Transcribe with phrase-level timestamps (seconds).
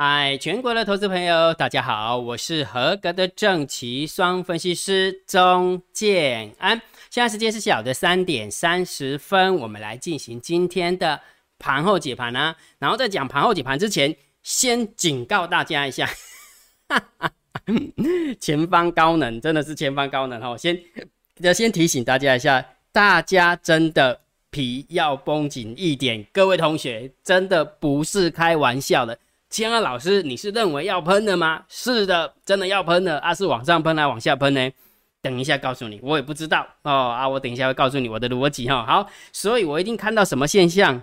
[0.00, 6.80] 嗨，全国的投资朋友，大家好，我是合格的正奇双分析师钟建安。
[7.10, 11.20] 现在时间是小的三点三十分，我们来进行今天的
[11.58, 12.54] 盘后解盘啊。
[12.78, 14.14] 然后在讲盘后解盘之前，
[14.44, 16.08] 先警告大家一下，
[16.88, 17.32] 哈 哈
[18.38, 20.56] 前方高能，真的是前方高能哦。
[20.56, 20.80] 先
[21.38, 24.20] 要先提醒大家一下，大家真的
[24.50, 29.18] 皮要绷紧一点，各位同学，真的不是开玩笑的。
[29.50, 31.64] 千二老师，你是认为要喷的吗？
[31.68, 33.34] 是的，真的要喷的啊！
[33.34, 34.70] 是往上喷还是往下喷呢？
[35.22, 37.28] 等一下告诉你，我也不知道哦啊！
[37.28, 38.84] 我等一下会告诉你我的逻辑哈。
[38.84, 41.02] 好，所以我一定看到什么现象，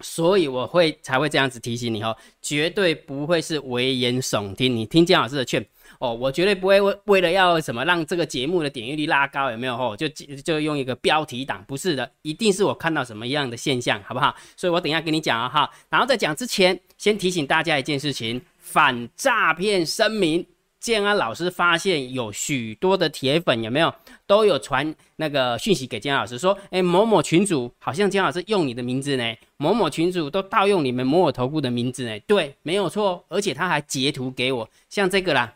[0.00, 4.74] 所以我会才会这样子提醒你哦，绝对不会是危言耸听。
[4.74, 5.64] 你听姜老师的劝。
[5.98, 9.74] 哦，我绝对不会为为了要什么让这个节目的点击率拉高，有没有？
[9.74, 14.34] 哦，就就用一个标题党，不是的，一定是我看到什么样的现象，好不好？
[14.56, 15.70] 所以我等一下跟你讲啊，哈。
[15.88, 20.46] 然后在讲之前，先提醒大家一件事情：反诈骗声明。
[20.80, 23.94] 建安老师发现有许多的铁粉，有没有
[24.26, 32.18] 都有传那个讯息给建安老师说，哎，某某群主好像建安老师用你的名字呢，某某群主都盗用你们某某头部的名字呢？
[32.20, 35.52] 对，没有错，而且他还截图给我，像这个啦。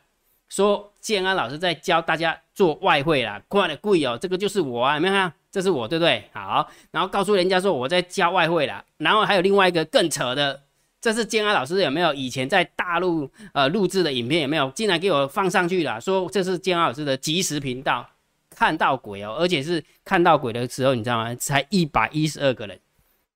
[0.54, 5.32] 说建安老师在教大家做外汇啦，快的贵哦，这个就是我啊，有没有看？
[5.50, 6.22] 这是我，对不对？
[6.32, 10.62] 好，然后告诉人家说我在教外汇啦，然后还有另外一个更扯的，
[11.00, 14.70] 这是建安老师有没有以前在大陆呃录制的影片有没有？
[14.70, 18.08] 竟然给我放上去了，说这是建安老师的即时频道，
[18.48, 21.34] 看到鬼哦，而且是看到鬼的时候，你知道吗？
[21.34, 22.78] 才一百一十二个人，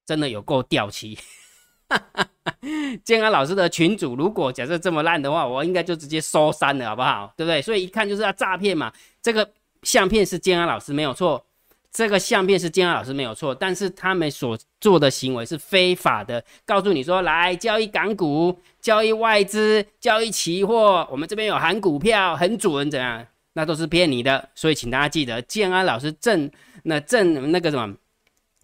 [0.06, 1.18] 真的有够掉漆。
[3.04, 7.32] 建安老师的群主，如果假设这么烂的话，我应该就直接收删了，好不好？
[7.36, 7.62] 对不对？
[7.62, 8.92] 所以一看就是要诈骗嘛。
[9.22, 9.48] 这个
[9.82, 11.44] 相片是建安老师没有错，
[11.90, 16.44] 这个相片是建安老师没有错，但是他们所做的行为是非法的。
[16.66, 23.26] 告诉你说，来交易港股、交易外资、交易期货，我们这边有含股票，很准，怎样？
[23.54, 24.48] 那都是骗你的。
[24.54, 26.50] 所以请大家记得，建安老师正
[26.84, 27.94] 那正那个什么，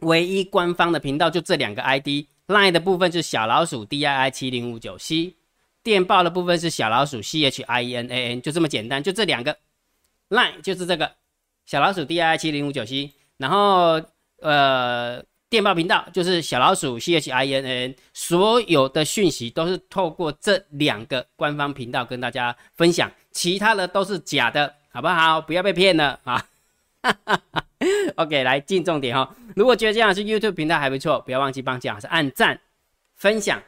[0.00, 2.26] 唯一官方的频道就这两个 ID。
[2.46, 5.34] Line 的部分是小老鼠 D I I 七零五九 C，
[5.82, 9.56] 电报的部分是小老鼠 C H I E N A N，就这么简单，就这两个。
[10.28, 11.12] Line 就是这个
[11.64, 14.00] 小老鼠 D I I 七零五九 C，然后
[14.40, 25.40] 呃电报频道就是小老鼠 C H I E N A N，所有的讯息都是透过这两个官方频道跟大家分享，其他的都是假的，好不好？
[25.40, 26.46] 不要被骗了啊
[28.16, 29.34] OK，来进重点哈。
[29.54, 32.58] 如果觉得姜老师 YouTube 频道还不错，不要忘记帮姜老师按赞、
[33.14, 33.62] 分享、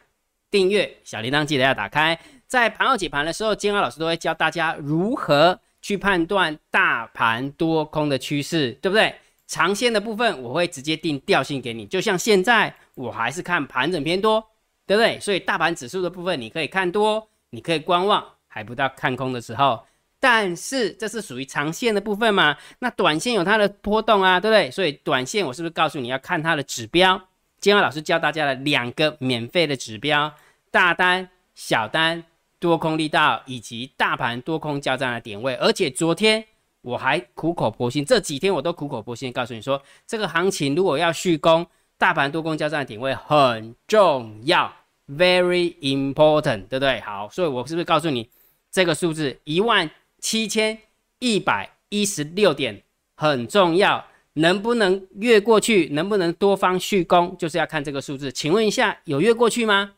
[0.51, 2.19] 订阅，小铃铛记得要打开。
[2.47, 9.15] 在盘后解盘的时候，姜老师都会教大家如何去判断大盘多空的趋势，对不对？
[9.47, 14.45] 长线的部分我会直接定调性给你，就像现在我还是看盘整偏多，
[14.87, 15.21] 对不对？
[15.21, 19.85] 所以大盘指数的部分你可以看多，你可以观望，还不到看空的时候。
[20.29, 22.57] 但是这是属于长线的部分嘛？
[22.81, 24.69] 那短线有它的波动啊，对不对？
[24.73, 27.17] 所以短线我是不是告诉你要看它的指标？
[27.61, 30.35] 今天老师教大家了两个免费的指标：
[30.73, 32.25] 大单、小单、
[32.59, 35.55] 多空力道以及大盘多空交战的点位。
[35.55, 36.45] 而且昨天
[36.81, 41.65] 我还苦口婆心，这几天我都苦口婆心告诉你说，这个行情如果要续攻，
[41.97, 44.75] 大盘多空交战的点位很重要
[45.09, 47.01] ，very important，对不对？
[47.03, 48.29] 好，所以我是不是告诉你
[48.73, 49.89] 这个数字一万？
[50.19, 50.79] 七千
[51.19, 52.83] 一百一十六点
[53.15, 54.05] 很重要，
[54.35, 55.89] 能不能越过去？
[55.93, 57.37] 能不能多方续攻？
[57.39, 58.31] 就是要看这个数字。
[58.33, 59.93] 请问一下，有越过去吗？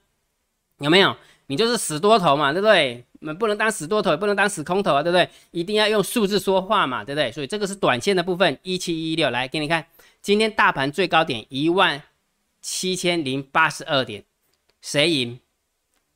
[0.78, 1.16] 有没有？
[1.46, 3.04] 你就是死多头嘛，对不对？
[3.20, 5.28] 们不能当死多头，也不能当死空头啊，对不对？
[5.50, 7.32] 一定要用数字说话嘛，对不对？
[7.32, 9.84] 所以这个是短线的部分，一七一六来给你看。
[10.20, 12.02] 今天大盘最高点一万
[12.60, 14.22] 七千零八十二点，
[14.82, 15.40] 谁赢？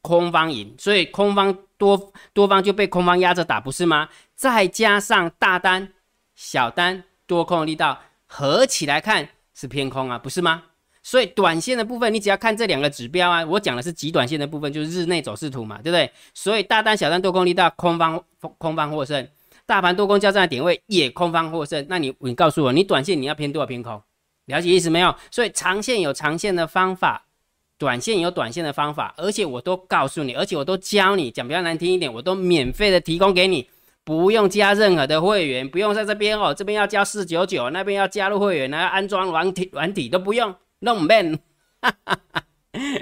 [0.03, 1.57] 空方赢，所以空方。
[1.79, 4.09] 多多方就被空方压着打，不是吗？
[4.37, 5.93] 再加上大单、
[6.37, 10.63] 小单多空力道合起来看是偏空啊，不是吗？
[11.03, 16.09] 所以短线的部分，你只要看这两个指标啊，我讲的是极短线的部分，就是日内走势图嘛，对不对？
[16.33, 18.23] 所以大单、小单多空力道，空方
[18.59, 19.27] 空方获胜，
[19.67, 21.85] 大盘多空交战的点位也空方获胜。
[21.89, 24.01] 那你你告诉我，你短线你要偏多少偏空？
[24.47, 25.13] 了解意思没有？
[25.33, 27.25] 所以长线有长线的方法。
[27.83, 33.69] 短线有短线的方法，而且我都告诉你，而且我都教你，讲比较难听一点，我都免费的提供给你，
[34.05, 41.37] 不用加任何的会员，不用在这边哦，这边要交四九九，那边要加入会员，还要安装软体软体都不用，弄免，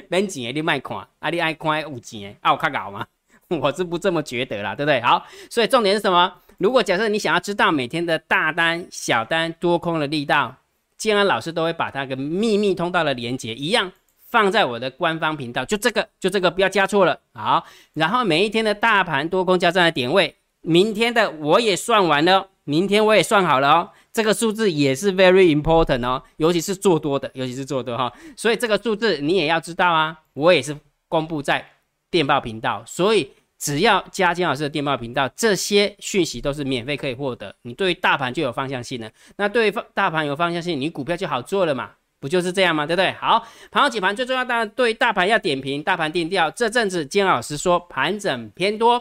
[0.08, 3.06] 免钱你卖看，啊你爱看有钱，啊我看搞吗？
[3.48, 4.98] 我是不这么觉得啦，对不对？
[5.02, 6.32] 好，所以重点是什么？
[6.56, 10.56] 如果假设你想要知道每天的大单、小单、多空的力道，
[10.96, 13.92] 建安老师都会把它跟秘密通道的连接一样。
[14.30, 17.18] 放在我的官方频道，就这个，就这个，不要加错了。
[17.34, 23.90] 好，然后每一天的大盘多空交战的点位，明天的我也算完了，明天我也算好了哦。
[24.12, 28.12] 这个数字也是 very important 哦，尤其是做多的，尤其是做多哈。
[28.36, 30.76] 所以这个数字你也要知道啊，我也是
[31.08, 31.64] 公布在
[32.10, 33.30] 电报频道，所以。
[33.62, 37.54] 只要加金老师的电报频道，这些讯息都是免费可以获得。
[37.60, 41.90] 你对于大盘就有方向性了，那对于大盘有方向性，你股票就好做了嘛？
[42.20, 42.86] 不就是这样吗？
[42.86, 43.10] 对不对？
[43.12, 46.50] 好，盘后解盘最重要，当然对大盘要点评，大盘定调。
[46.50, 48.98] 这阵子金老师说盘整偏多，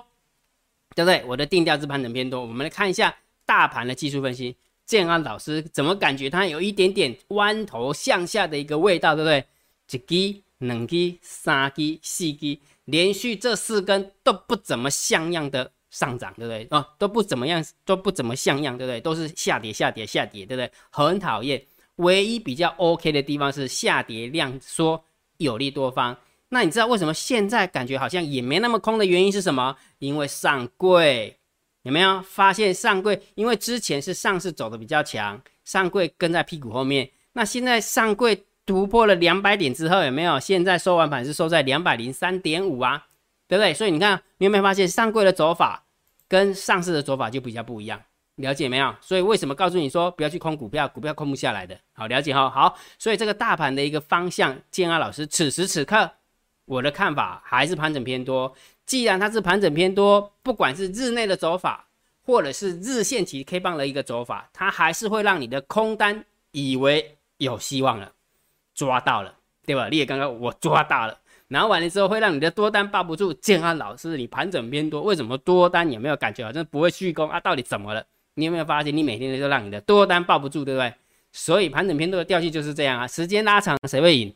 [0.96, 1.24] 对不对？
[1.28, 2.42] 我的定调是盘整偏多。
[2.42, 3.14] 我们来看一下
[3.46, 4.56] 大盘的技术分析，
[4.86, 9.46] 建安老师怎么感觉它有一点点弯头向下的一个味道，对不对？
[9.92, 12.62] 一基、两基、三基、四基。
[12.86, 16.68] 连续这四根都不怎么像样的上涨，对不对？
[16.72, 19.00] 哦，都不怎么样，都不怎么像样，对不对？
[19.00, 20.72] 都是下跌、下跌、下跌，对不对？
[20.90, 21.62] 很讨厌。
[22.00, 25.02] 唯一比较 OK 的地方是下跌量缩，
[25.38, 26.18] 有利多方。
[26.50, 29.78] 那你知道为什么现在感觉好像也没那么空的原因是什么？
[30.00, 31.38] 因为上柜
[31.84, 33.22] 有没有发现上柜？
[33.36, 37.10] 因为之前是上市走的比较强，上柜跟在屁股后面。
[37.34, 38.44] 那现在上柜。
[38.66, 40.40] 突破了两百点之后，有没有？
[40.40, 43.08] 现在收完盘是收在两百零三点五啊，
[43.48, 43.74] 对不对？
[43.74, 45.88] 所以你看，你有没有发现上柜的走法
[46.28, 48.00] 跟上市的走法就比较不一样？
[48.40, 48.96] 了解没有？
[49.02, 51.78] 所以为什么告诉你说不要去空股票，股票空不下来的？
[51.94, 52.50] 好，了解哈。
[52.50, 56.10] 好，所以这个大盘的一个方向，建安老师此时此刻
[56.66, 58.56] 我的看法还是盘整偏多。
[58.86, 61.88] 既然它是盘整偏多，不管是日内的走法，
[62.26, 68.14] 或者是日线级 K 棒的一个走法，它还是会让你的空单以为有希望了。
[68.74, 69.36] 抓到了，
[69.66, 69.90] 对吧？
[69.90, 71.20] 你也刚刚我抓到了，
[71.50, 73.34] 然后完了之后会让你的多单抱不住。
[73.34, 77.42] 建安老师，你盘整偏多，为什么多单有没有感觉好像不会续攻啊？
[77.42, 78.06] 到底怎么了？
[78.40, 80.94] 你有没有发现你每天都让你的多单抱不住，对不对？
[81.32, 83.08] 所以盘整偏多的调性就是这样啊。
[83.08, 84.34] 时间拉长谁会赢？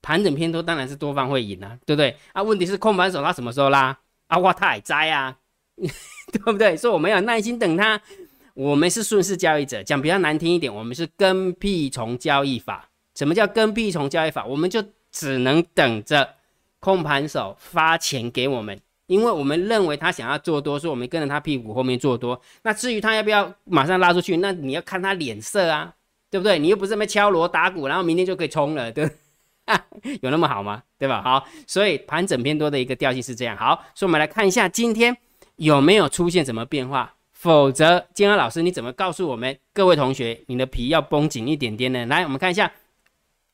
[0.00, 2.16] 盘整偏多当然是多方会赢啊，对不对？
[2.32, 3.96] 啊，问题是空盘手他什么时候拉？
[4.26, 5.36] 啊，哇，他还在啊，
[5.76, 6.76] 对不对？
[6.76, 8.00] 所以我们要耐心等他。
[8.54, 12.88] 我们是顺势交易者，讲比较难听一点，我们是跟屁虫交易法。
[13.14, 14.44] 什么叫跟屁虫交易法？
[14.44, 16.34] 我们就只能等着
[16.80, 22.40] 空盘手发钱给我们，因为我们认为他想要做多，所以我们跟着他屁股后面做多。
[22.62, 25.94] 那至于他要不要马上拉出去，那你要看他脸色啊，
[26.30, 26.58] 对不对？
[26.58, 29.08] 你又不是那敲锣打鼓，然后明天就可以冲了，对？
[30.22, 30.82] 有那么好吗？
[30.98, 31.22] 对吧？
[31.22, 33.56] 好，所以盘整偏多的一个调性是这样。
[33.56, 35.16] 好，所以我们来看一下今天
[35.56, 37.14] 有没有出现什么变化。
[37.32, 42.06] 否则，金安老师你怎么告诉我们各位同学，你的皮要绷紧一点点呢？
[42.06, 42.72] 来，我们看一下。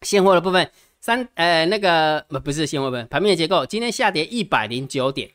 [0.03, 5.29] 现货的部分，三呃那个不不是现货部分，盘面结构今天下跌一百零九点，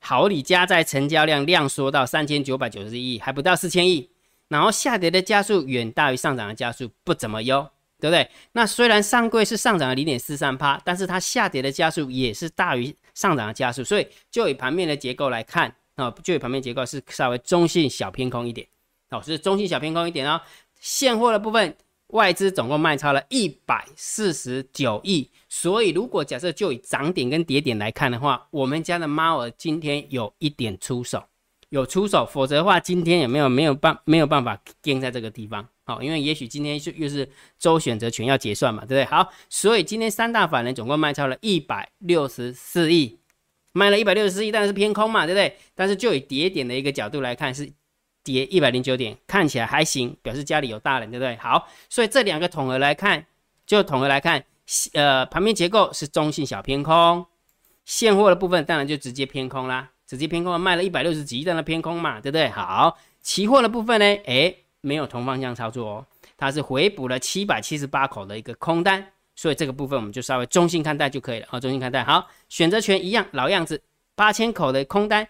[0.00, 4.10] 好里加在成交量量缩到三千九百九十亿，还不到四千亿，
[4.48, 7.60] 然后下跌的加速远大于上涨的加速，不怎么优，
[8.00, 8.30] 对不对？
[8.52, 18.66] 那虽然上柜是上涨了零点四三趴，但是它下跌的加速也是大于上涨的加速，所以就以盘面的结构来看啊，就以盘面结构是稍微中性小偏空一点，
[19.10, 20.40] 哦，是中性小偏空一点哦，
[20.80, 21.76] 现货的部分。
[22.08, 31.22] 外资总共卖超了一百四十九亿，所以如果假设就以涨点跟跌点来看的话，我们家的猫儿今天有一点出手，
[31.68, 35.68] 有出手，否则的话今天也没有没有办没有办法跟在这个地方？
[35.84, 37.28] 好，因为也许今天是又是
[37.58, 39.04] 周选择权要结算嘛，对不对？
[39.04, 43.18] 好，所以今天三大法人总共卖超了一百六十四亿，
[43.72, 45.56] 卖了一百六十四亿，但是偏空嘛，对不对？
[45.74, 47.70] 但是就以跌点的一个角度来看是。
[48.32, 51.36] 跌一百零九点，看起来还行，表示家里有大人，对不对？
[51.36, 53.24] 好，所以这两个统合来看，
[53.66, 54.44] 就统合来看，
[54.92, 57.24] 呃，盘面结构是中性小偏空，
[57.84, 62.48] 现货的部分当然就直接偏空啦，直接偏空卖了一百六十几亿，在那偏空嘛，对不对？
[62.50, 66.06] 好，期货的部分呢，诶，没有同方向操作哦，
[66.36, 69.04] 它是回补了七百七十八口的一个空单，
[69.34, 72.04] 所以这个部分我们就稍微中性看待就可以了啊，中性看待。
[72.04, 73.82] 好，选择权一样老样子，
[74.14, 75.26] 八千口的空单，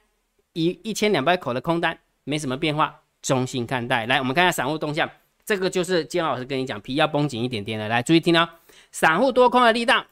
[0.53, 1.99] 一一千两百口的空单。
[2.29, 4.05] 没什么变化，中性看待。
[4.05, 5.11] 来，我们看一下散户动向，
[5.47, 7.89] 这个就是金老师跟你讲，皮要绷紧一点点的。
[7.89, 8.47] 来，注意听哦，
[8.93, 10.05] 散户多空的力道，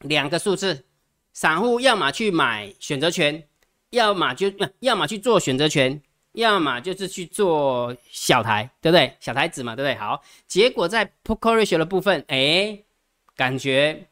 [0.00, 0.84] 两个数字，
[1.32, 3.44] 散户要么去买选择权，
[3.90, 6.02] 要么就要么去做选择权，
[6.32, 9.16] 要么就是去做小台，对不对？
[9.20, 9.94] 小台子嘛，对不对？
[9.94, 12.80] 好，结果在 put call ratio 的部分，哎，
[13.36, 14.08] 感觉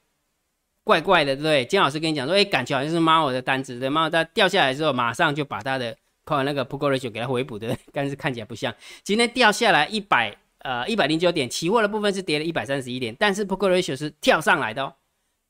[0.84, 1.64] 怪怪的，对不对？
[1.64, 5.96] 金老师跟你讲说，哎，感觉好像是猫的单子，对，猫它掉下来之后，马上就把它的。
[6.26, 8.74] 靠那个 p u t ratio 给它回补的， 但是看起来不像。
[9.02, 14.92] 今天掉下来一百呃一百零九点，期货的部分是跌了一百三十一点，但是 p u t ratio 是跳上来的哦，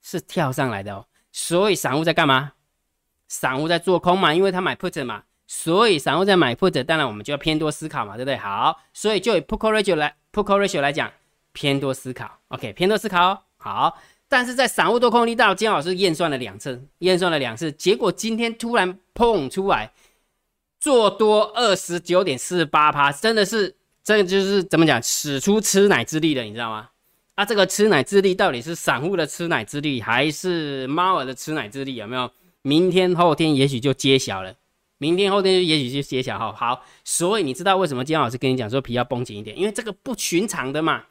[0.02, 1.06] 是跳上来的哦。
[1.32, 2.52] 所以散户在干嘛？
[3.26, 8.36] 散户在做空嘛，因为他买 put 嘛，所以散户在买 put，当然我们就要偏多思考嘛，对不对？
[8.36, 11.12] 好，所以就以 p u t ratio 来 p u t ratio 来讲，
[11.52, 12.38] 偏多思考。
[12.48, 13.44] OK，偏多思考。
[13.56, 19.90] 好，但是在散户多空力道，金老师验算了两次，验算了两次，结果今天突然砰出来，
[20.86, 23.74] 做多二十九点四八趴，真的是，
[24.04, 26.90] 这个就是怎么讲，使出吃奶之力了，你知道吗？
[27.34, 31.96] 啊，这个吃奶之力到底是散户的吃奶之力，还是猫儿的吃奶之力？
[31.96, 32.30] 有没有？
[32.62, 34.54] 明天后天也许就揭晓了，
[34.98, 36.52] 明天后天也许就揭晓哈。
[36.52, 39.58] 好，所以你知道为什么金老师跟你讲说皮要绷紧一点？
[39.58, 41.02] 因为这个不寻常的嘛。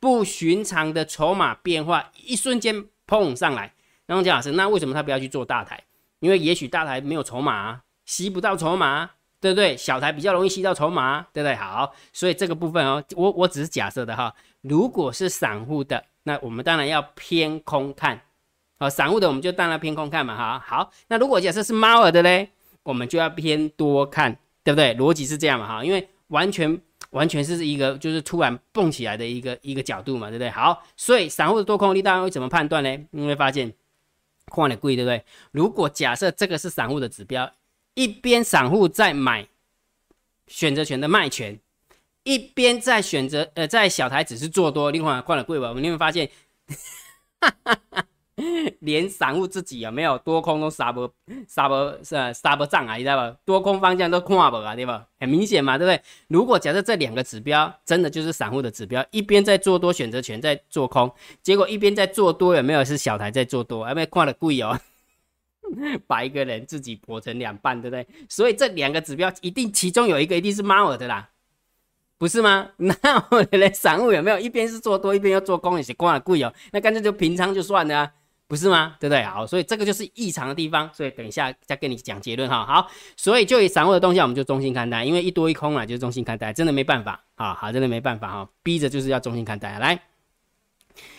[0.00, 3.72] 不寻常的筹码变化，一瞬间砰上来。
[4.06, 5.84] 然后姜老师，那为什么他不要去做大台？
[6.18, 9.10] 因为也许大台没有筹码啊，吸不到筹码，
[9.40, 9.76] 对不对？
[9.76, 11.54] 小台比较容易吸到筹码，对不对？
[11.54, 14.34] 好，所以这个部分哦，我我只是假设的哈。
[14.60, 18.20] 如果是散户的，那我们当然要偏空看。
[18.78, 20.36] 好，散户的我们就当然偏空看嘛。
[20.36, 20.90] 哈，好。
[21.08, 22.50] 那如果假设是猫儿的嘞，
[22.82, 24.94] 我们就要偏多看，对不对？
[24.94, 25.66] 逻辑是这样嘛。
[25.66, 26.80] 哈，因为完全。
[27.12, 30.48] 完全是一个就是突然蹦起来的一个一个角度嘛，对不对？
[30.48, 32.98] 好，所以散户的多空力大家会怎么判断呢？
[33.10, 33.72] 你会发现，
[34.48, 35.24] 矿的贵，对不对？
[35.50, 37.50] 如果假设这个是散户的指标，
[37.94, 39.46] 一边散户在买
[40.46, 41.58] 选择权的卖权，
[42.22, 46.30] 一边在选择呃在小台只是做多，另外矿的贵吧，我们你会发现。
[47.40, 48.04] 哈哈哈。
[48.80, 51.12] 连散户自己有没有多空都杀不
[51.46, 52.94] 杀不是杀不上啊？
[52.96, 53.36] 你知道吧？
[53.44, 55.06] 多空方向都看不啊，对吧？
[55.18, 56.02] 很明显嘛，对不对？
[56.28, 63.86] 如果假设这两个指标真的就是散户的指标，一边在做多选择权在做空，结果一边在做多有没有是小台在做多？
[63.86, 64.80] 有没有看的贵哦？
[66.06, 68.06] 把一个人自己剖成两半，对不对？
[68.28, 71.30] 所以这两个指标一定其中有一个一定是猫耳的啦，
[72.18, 72.70] 不是吗？
[72.78, 72.94] 那
[73.30, 76.52] 我的散户有没有一边是做多一边要做空也是看的贵哦？
[76.72, 78.12] 那干脆就平仓就算了。
[78.50, 78.96] 不是吗？
[78.98, 79.22] 对不对？
[79.22, 82.66] 好，所以这个就是异常的地方，所以等一下再跟你讲结论哈。
[82.66, 89.78] 好，所以就以散户的动向，我们就中心看待，因为一多一空啊，就是中心看待，真的没办法啊，好，真的没办法哈，逼着就是要中心看待。
[89.78, 90.02] 来，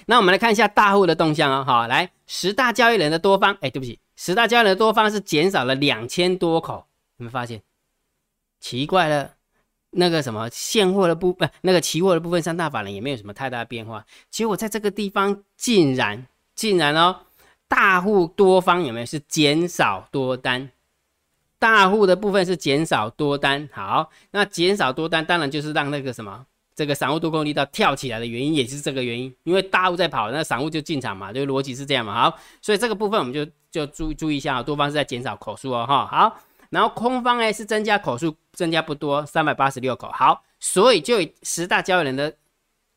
[0.07, 6.85] 那我们来看一下大户的动向哦，好，来十大交易人的多方，哎，对不起，十大交易的多方是减少了两千多口，
[7.17, 7.61] 有没有发现？
[8.59, 9.33] 奇怪了，
[9.91, 16.27] 那个什么现货的部分，那个期货的部分，三大法人也没有什么太大的变化，结果在这个地方竟然。
[16.53, 17.21] 竟然哦，
[17.67, 20.69] 大户多方有没有是减少多单？
[21.57, 23.67] 大户的部分是减少多单。
[23.71, 29.33] 好，那减少多单，当然就是让那个什么，这个散户多空力道跳起来的原因，也是这个原因。
[29.43, 32.13] 因为大户在跑，那散户就进场嘛，就逻辑是这样嘛。
[32.13, 36.05] 好，所以这个部分我们就就注注意一下，多方是在减少口数哦，哈。
[36.05, 40.09] 好，然后空方呢是增加口数，增加不多，三百八十六口。
[40.13, 42.33] 好，所以就以十大交易人的。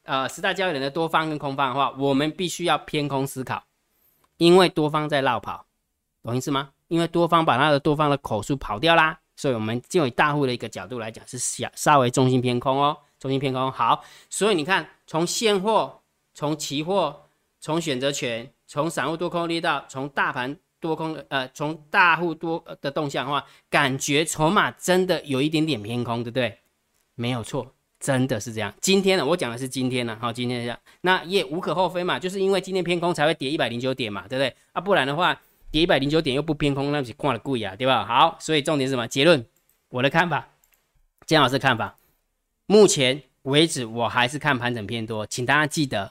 [0.07, 3.65] 呃，十大交易人的多方跟空方的话，我们必须要偏空思考，
[4.37, 5.65] 因为多方在绕跑，
[6.23, 6.69] 懂意思吗？
[6.89, 13.73] 因为多方把他的多方的口数跑掉啦，所以我们就以大户的一个角度来讲，是小稍微中心偏空哦，重心偏空。
[13.73, 16.03] 好，所以你看，从现货、
[16.35, 17.25] 从期货、
[17.59, 26.59] 从选择权、从散户多空力道、从大盘多空呃，从大户多的动向的话，感觉筹码真的有一点点偏空，对不对？
[27.15, 27.75] 没有错。
[27.99, 34.55] 真的是这样，今天呢，我讲的是今天呢，好，今天这样，那也无可厚非嘛，就是因为今天偏空才会跌一百零九点嘛，对不对？
[34.75, 35.41] 啊，不然的话，
[35.71, 38.05] 跌一百零九点又不偏空，那不是挂了贵啊，对吧？
[38.05, 39.09] 好，所以重点是什么？
[39.09, 39.47] 结论，
[39.89, 40.47] 我的看法，
[41.25, 41.97] 姜老师看法，
[42.75, 46.11] 目前为止我还是看盘整偏多，请大家记得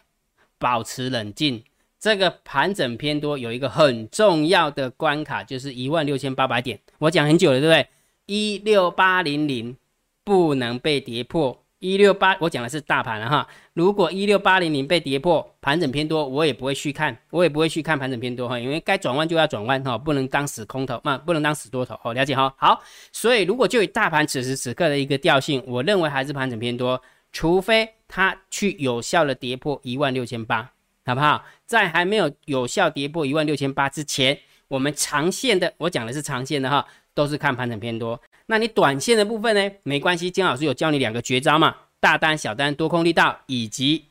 [0.57, 1.61] 保持冷静。
[1.99, 7.87] 这个盘整偏多有一个很重要的关卡，就是一万六千八百点，我讲很久了，对不对？
[8.27, 9.75] 一六八零零
[10.23, 11.62] 不能被跌破。
[11.83, 13.45] 一六八，我讲的是大盘了哈。
[13.73, 22.53] 如果一六八零零被跌破，盘整偏多，我也不会去看，我也不会去看盘整偏多哈，因为该转弯就要转弯哈，不能当死空头嘛，不能当死多头哦，了解哈。
[22.57, 27.01] 好，所以如果就以大盘此时此刻的一个调性，我认为还是盘整偏多，
[27.33, 30.71] 除非它去有效的跌破一万六千八，
[31.05, 31.43] 好不好？
[31.65, 38.17] 在还没有有效跌破一万六千八之前，我们长线的，我讲的是长线的哈，都是看盘整偏多。
[38.45, 39.75] 那你短线的部分呢？
[39.83, 44.05] 没关系，金老师有教你两个绝招嘛，大单、小单、多空力道以及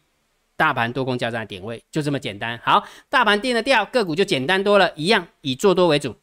[0.56, 2.58] 大盘多空交战点位，就这么简单。
[2.64, 6.16] 好，大盘定了调，个股就简单多了，一样以做多为主，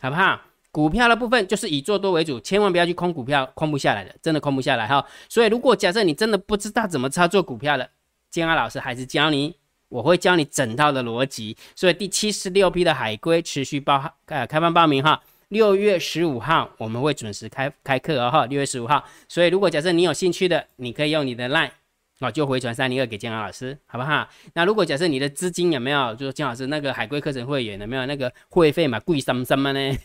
[0.00, 0.40] 好不好？
[0.72, 5.02] 股票的部分就是以做多为主，千万不要去空股票，空不下来的，真的空不下来哈。
[5.28, 7.88] 所以如果假设你真的不知道怎么操作股票的，
[8.30, 9.54] 金安老师还是教你，
[9.88, 11.56] 我会教你整套的逻辑。
[11.74, 15.22] 所以第七十六批的海龟持续报呃开放报名哈。
[15.48, 21.70] 六月十五号我们会准时开开课哦哈，六月十五号，所以如果假设你有兴趣的，你可以用你的 line
[22.18, 24.28] 哦，就回传三零二给建豪老师，好不好？
[24.54, 29.96] 那如果假设你的资金有没有，就是建老师那个海龟课程会员有没有那个会费嘛，贵什么什么呢？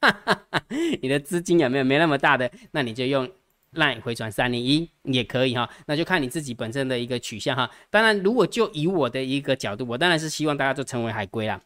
[1.00, 2.50] 你的资金有没有没那么大的？
[2.72, 3.28] 那你就用
[3.74, 7.70] LINE 回传三零一也可以哈，那就看你自己本身的一个取向哈。
[7.90, 11.60] 当然，如果就以我的一个角度，我当然是希望大家都成为海龟啦，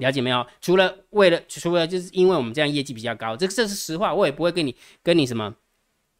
[0.00, 0.44] 了解没有？
[0.60, 5.54] 除了为了，除了就是因为我们这样业绩比较高，这这是实话，我也不会跟你跟你什么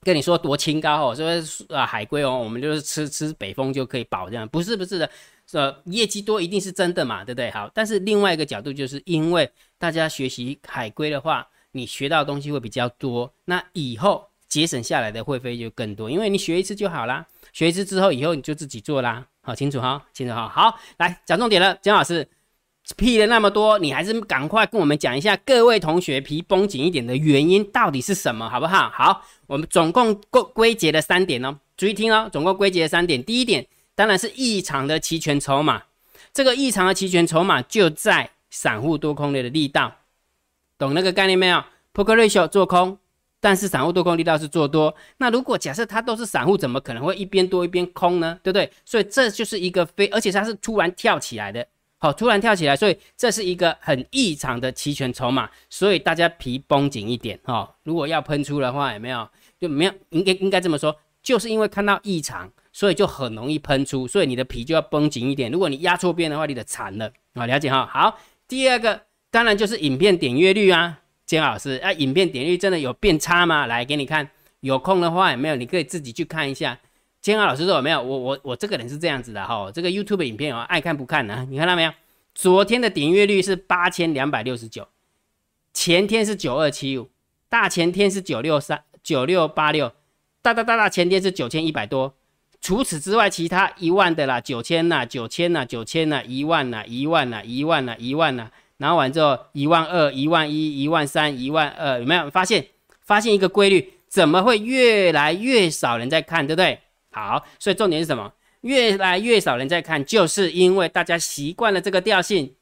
[0.03, 1.29] 跟你说多清高哦，说
[1.77, 5.11] 啊海龟哦，我们就是吃吃北风就可以保这样，不是不是的，
[5.53, 7.51] 呃，业绩多一定是真的嘛，对不对？
[7.51, 14.29] 好，但是另外一个角度就是因为大家学习海龟的话，你学到的东西会比较多，那以后。
[14.51, 20.49] 节省下来的会费就更多，因为你学一次就好啦，学一次之后以后你就自己做啦，好清楚哈，清楚哈。
[20.49, 22.29] 好，来讲重点了，姜老师
[22.97, 28.91] 批了那么多，你还是赶快跟我们讲一下，各位同学皮绷紧一点的原因到底是什么，好不好？
[28.91, 33.23] 好，我们总共归归结了三点哦，注意听哦，总共归结了三点。
[33.23, 35.83] 第一点当然是异常的期权筹码，
[36.33, 39.97] 这个异常的期权筹码就在散户多空类的力道，
[40.79, 41.63] 懂那个概念没有
[41.95, 42.99] ？Poker Ratio 做空。
[43.43, 48.39] 但是散户多空力道是做多，那如果假设它都是散户，怎么可能会一边多一边空呢？
[48.43, 48.71] 对不对？
[48.85, 51.67] 所以这就是一个非，而且它是突然跳起来的，
[52.03, 57.77] 好，突然跳起来，所以这是一个很异常的期权筹码，所以大家皮绷紧一点哈。
[57.83, 59.29] 如果要喷出的话，有没有？
[59.61, 65.53] 就没有，应该应该这么说，就是因为看到异常，所以就很容易喷出，所以你的皮就要绷紧一点。
[65.53, 67.45] 如果你压错边的话，你的惨了啊！
[67.45, 67.87] 了解哈。
[67.87, 71.01] 好，第二个当然就是影片点阅率啊。
[71.27, 73.67] 金老师，啊，影片点率真的有变差吗？
[73.67, 74.31] 来给你看，
[74.61, 75.55] 有空的话有没有？
[75.55, 76.79] 你可以自己去看一下。
[77.21, 78.03] 金老师说有没有？
[78.03, 81.47] 我我我这个人是这样子的哈，这个 YouTube 影片哦，爱看不看呢？
[81.51, 81.93] 你看到没有？
[82.35, 84.89] 昨天的点阅率是八千两百六十九，
[85.75, 87.11] 前天是九二七五，
[87.49, 89.93] 大前天是九六三九六八六，
[90.41, 92.15] 大大大大前天是九千一百多。
[92.63, 98.51] 除此之外，其他一万的啦，九千呐，九千呐，九千呐，一万呐，一万呐，一万呐，一万呐。
[98.79, 102.67] 拿完之后，一万二、一万一、一万三、一万二，有没有发现？
[103.03, 106.79] 发现一个规律，怎么会越来越少人在看，对不对？
[107.11, 108.33] 好，所以重点是什么？
[108.63, 112.55] 越来越少人在看，就是因为大家习惯了这个调性，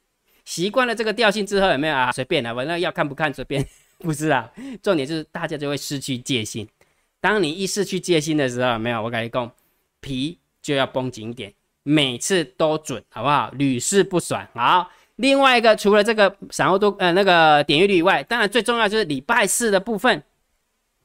[0.44, 2.12] 习惯了这个调性之后，有没有啊？
[2.12, 3.66] 随便啊，反正要看不看随便，
[3.98, 4.50] 不是啊。
[4.82, 6.68] 重点就是大家就会失去戒心。
[7.20, 9.50] 当你一失去戒心的时候，没有，我跟你讲，
[10.00, 13.50] 皮就要绷紧点，每次都准，好不好？
[13.58, 14.88] 屡试不爽，好。
[15.16, 20.22] 另外一个，除了这个散户多呃那个点阅率以外，当然最重要就是礼拜四的部分，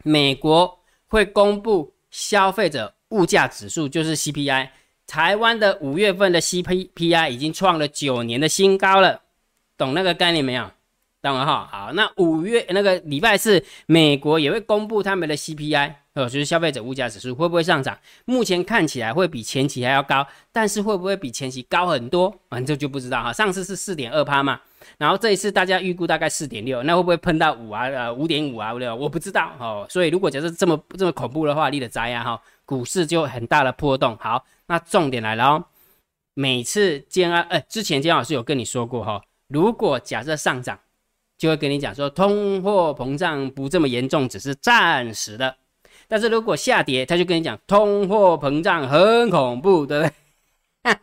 [0.04, 4.70] 美国会公布消费者物价指数，就是 CPI。
[5.08, 9.22] 台湾的五月份的 CPI 已经创了九年的新高了，
[9.78, 10.70] 懂那个概念没有？
[11.22, 11.70] 懂了哈。
[11.72, 15.96] 好，那五月那个礼拜四，美国也会公布他们的 CPI。
[16.14, 17.98] 呃，就是消费者物价指数会不会上涨？
[18.26, 22.32] 目前看起来会比前期还要高，但是会不会比前期高很多？
[22.50, 23.34] 反正就不知道哈。
[23.34, 24.62] 上次是四点二趴嘛，
[25.00, 27.86] 然后这一次大家预估大概四点六，那会不会碰到五啊？
[27.86, 28.72] 呃，五点五啊？
[28.76, 29.88] 对我不知道哦。
[29.90, 34.18] 所以如果假设这么这么恐怖的话，你的灾啊哈，股市就很大的波动。
[34.18, 35.66] 好，那重点来了哦。
[36.34, 40.80] 每次建安，哎，之前建老师有跟你说过哈，如果假设上涨，
[41.38, 45.58] 就会跟你讲说通货膨胀不这么严重，只是暂时的。
[46.08, 50.98] 但是如果下跌，他就跟你讲通货膨胀很恐怖，对不对？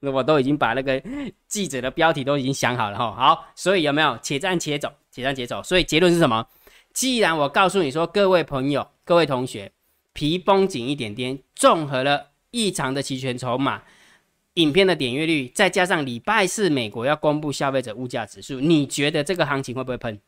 [0.00, 1.02] 那 我都已经把那个
[1.48, 3.12] 记者的标题都已经想好了哈。
[3.12, 5.62] 好，所以有没有且战且走，且战且走？
[5.62, 6.46] 所以结论是什么？
[6.92, 9.72] 既然我告诉你说，各位朋友、各位同学，
[10.12, 13.82] 皮绷紧一点点，综合了异常的期权筹码、
[14.54, 20.20] 影片的点阅率，再加上礼拜四美国要公布消费者物价指数，你觉得这个行情会不会喷？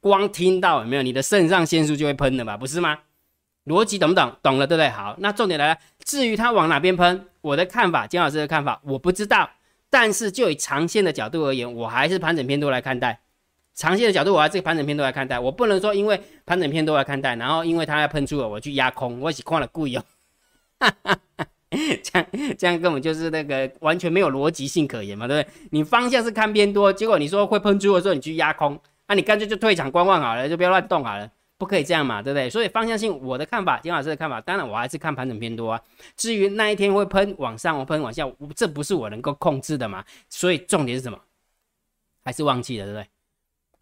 [0.00, 2.98] 光听到有没有，你的肾上腺素就会喷了吧，不是吗？
[3.64, 4.36] 逻辑懂不懂？
[4.42, 4.88] 懂了，对不对？
[4.90, 5.78] 好，那重点来了。
[6.04, 9.50] 至于它往哪边喷，我的看法，金老师的看法，我不知道。
[9.90, 13.20] 但是就以长线的角度而言，我还是盘整偏多来看待。
[13.76, 15.38] 长线的角度，我还是盘整偏多来看待。
[15.38, 20.04] 我不能说因为盘整偏多来看待，然后因为它要喷出了，我去压空，我是看了故意哦。
[21.70, 25.68] 这样这样根本就是那个完全没有逻辑性可言嘛，对不对？
[25.72, 28.80] 你方向是看偏多，结果你说会喷出的时候，你去压空。
[29.08, 32.48] 那你干脆就退场观望好了，就不要乱动好了，不可以这样嘛，对不对？
[32.48, 35.80] 所以方向性，我的看法，金老师的看法，当然我还是看盘整偏多啊。
[36.16, 40.02] 至于那一天会喷往上，我喷往下，这不是我能够控制的嘛。
[40.30, 41.18] 所以重点是什么？
[42.24, 43.06] 还是忘记了，对不对？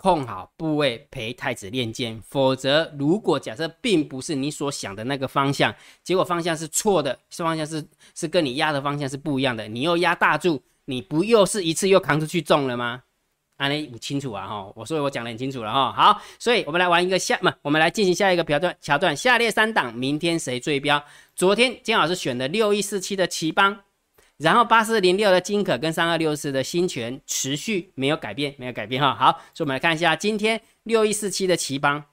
[0.04, 2.20] 控好部位，陪太子练剑。
[2.28, 7.82] 否则，如果假设并不是你所想的那个方向，结果方向是错的，是方向是
[8.14, 13.02] 是跟你压的方向是不一样的，你又压大注，你不又是一次又扛出去中了吗？
[13.56, 15.90] 啊，你清楚啊哈，我所以我讲的很清楚了哈。
[15.90, 19.16] 好，所以我们来玩一个下，不，我们来进行下一个桥段桥段。
[19.16, 21.02] 下列三档，明天谁最标？
[21.34, 23.74] 昨天金老师选的六一四七的奇邦，
[24.38, 29.14] 然后八四零六的金可跟三二六四的新权持续没有改变，没有改变哈。
[29.14, 32.04] 好，所以我们来看一下今天六一四七的奇邦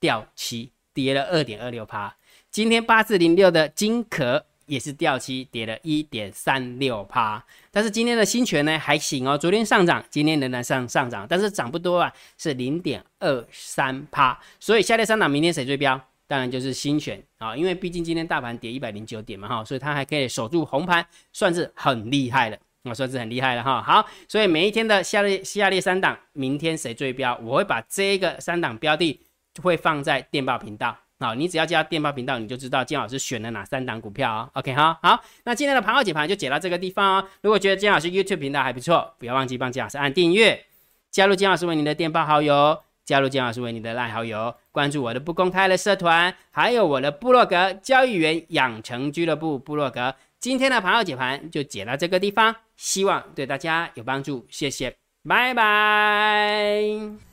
[0.00, 2.16] 掉七，跌了二点二六趴。
[2.50, 7.44] 今天八四零六的金壳也是掉期，跌了一点三六趴。
[7.70, 14.40] 但是今天的新权呢还行哦，昨天上涨，今天仍然上上涨，但是涨不多啊，是零点二三趴。
[14.58, 16.00] 所以下列三档明天谁追标？
[16.28, 22.56] 当然就是新权啊，因为毕竟今天大盘跌一百零九点嘛哈，所以它还可以守住红盘，算是很厉害了。
[22.84, 23.82] 我算是很厉害了哈。
[23.82, 29.20] 好，所以每一天的下列下列三档，明天谁追标，我会把这个三档标的
[29.52, 30.96] 就会放在电报频道。
[31.18, 34.50] 好，你只要加电报频道，你就知道金老师选了哪三档股票哦。
[34.52, 37.28] OK 哈，好，那今天的盘后解盘就解到这个地方哦。
[37.40, 40.66] 如果觉得金老师 YouTube 频道还不错，不要忘记帮金老师按订阅，
[41.10, 50.12] 加入金老师为您的电报好友，加入金老师为你的赖好友，关注我的不公开的社团，还有我的部落格交易员养成俱乐部部落格。
[50.40, 54.92] 今天的盘后解盘就解到这个地方，希望对大家有帮助，谢谢，
[55.26, 56.80] 拜拜。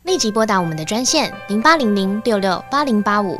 [0.04, 3.40] 立即拨打我们的专线零八零零六六八零八五